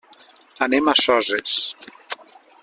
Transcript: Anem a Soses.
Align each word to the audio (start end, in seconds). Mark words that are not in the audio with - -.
Anem 0.67 0.89
a 0.93 0.95
Soses. 1.01 1.61